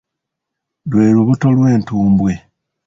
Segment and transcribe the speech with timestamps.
[0.89, 2.33] Lwe lubuto lw'entumbwe.